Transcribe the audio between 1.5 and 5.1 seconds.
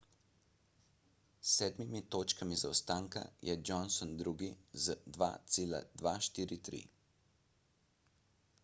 sedem točkami zaostanka je johnson drugi z